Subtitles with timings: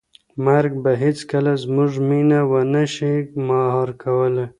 [0.45, 3.13] مرګ به هیڅکله زموږ مینه ونه شي
[3.47, 4.45] مهار کولی.